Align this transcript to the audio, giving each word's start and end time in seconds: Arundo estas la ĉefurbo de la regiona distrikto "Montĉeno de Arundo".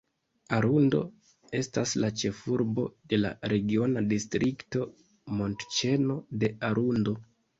Arundo 0.59 1.01
estas 1.57 1.91
la 2.03 2.09
ĉefurbo 2.21 2.85
de 3.13 3.19
la 3.19 3.31
regiona 3.53 4.03
distrikto 4.13 4.87
"Montĉeno 5.41 6.19
de 6.45 6.53
Arundo". 6.71 7.15